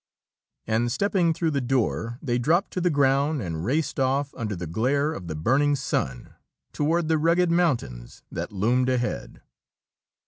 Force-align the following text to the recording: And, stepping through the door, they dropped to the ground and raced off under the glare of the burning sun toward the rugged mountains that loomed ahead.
And, 0.65 0.91
stepping 0.91 1.31
through 1.31 1.51
the 1.51 1.61
door, 1.61 2.17
they 2.23 2.39
dropped 2.39 2.71
to 2.71 2.81
the 2.81 2.89
ground 2.89 3.39
and 3.39 3.63
raced 3.63 3.99
off 3.99 4.33
under 4.33 4.55
the 4.55 4.65
glare 4.65 5.13
of 5.13 5.27
the 5.27 5.35
burning 5.35 5.75
sun 5.75 6.33
toward 6.73 7.07
the 7.07 7.19
rugged 7.19 7.51
mountains 7.51 8.23
that 8.31 8.51
loomed 8.51 8.89
ahead. 8.89 9.43